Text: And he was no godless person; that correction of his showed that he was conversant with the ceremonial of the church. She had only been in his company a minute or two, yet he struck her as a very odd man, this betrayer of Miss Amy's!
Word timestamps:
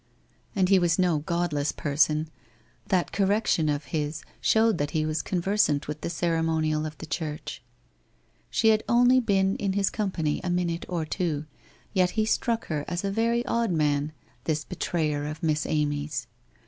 And 0.55 0.69
he 0.69 0.79
was 0.79 0.97
no 0.97 1.19
godless 1.19 1.71
person; 1.71 2.27
that 2.87 3.11
correction 3.11 3.69
of 3.69 3.83
his 3.93 4.23
showed 4.41 4.79
that 4.79 4.89
he 4.97 5.05
was 5.05 5.21
conversant 5.21 5.87
with 5.87 6.01
the 6.01 6.09
ceremonial 6.09 6.87
of 6.87 6.97
the 6.97 7.05
church. 7.05 7.61
She 8.49 8.69
had 8.69 8.83
only 8.89 9.19
been 9.19 9.55
in 9.57 9.73
his 9.73 9.91
company 9.91 10.41
a 10.43 10.49
minute 10.49 10.87
or 10.89 11.05
two, 11.05 11.45
yet 11.93 12.09
he 12.17 12.25
struck 12.25 12.65
her 12.65 12.83
as 12.87 13.03
a 13.03 13.11
very 13.11 13.45
odd 13.45 13.69
man, 13.69 14.11
this 14.45 14.63
betrayer 14.65 15.27
of 15.27 15.43
Miss 15.43 15.67
Amy's! 15.67 16.25